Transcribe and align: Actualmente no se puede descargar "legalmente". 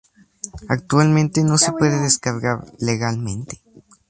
Actualmente 0.67 1.43
no 1.43 1.59
se 1.59 1.73
puede 1.73 1.99
descargar 2.01 2.65
"legalmente". 2.79 3.61